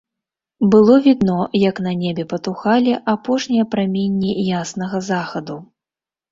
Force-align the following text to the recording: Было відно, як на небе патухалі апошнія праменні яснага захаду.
Было 0.75 0.95
відно, 1.07 1.35
як 1.69 1.81
на 1.89 1.93
небе 2.01 2.25
патухалі 2.33 2.97
апошнія 3.15 3.69
праменні 3.77 4.31
яснага 4.65 4.97
захаду. 5.13 5.63